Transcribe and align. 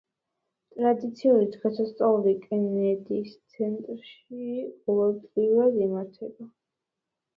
ტრადიციული 0.77 1.49
დღესასწაული 1.55 2.33
კენედის 2.47 3.35
ცენტრში 3.57 4.65
ყოველწლიურად 4.89 5.81
იმართება. 5.89 6.53